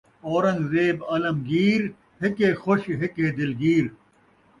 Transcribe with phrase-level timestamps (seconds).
[0.27, 1.81] اورنگ زیب عالمگیر
[2.21, 3.85] ہک ہے خوش ہک ہے دلگیر